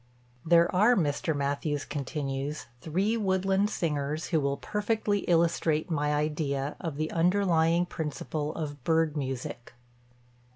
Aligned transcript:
"There 0.43 0.75
are," 0.75 0.95
Mr. 0.95 1.35
Mathews 1.35 1.85
continues, 1.85 2.65
"three 2.79 3.15
woodland 3.17 3.69
singers 3.69 4.29
who 4.29 4.41
will 4.41 4.57
perfectly 4.57 5.19
illustrate 5.29 5.91
my 5.91 6.15
idea 6.15 6.75
of 6.81 6.95
the 6.97 7.11
underlying 7.11 7.85
principle 7.85 8.51
of 8.55 8.83
bird 8.83 9.15
music. 9.15 9.73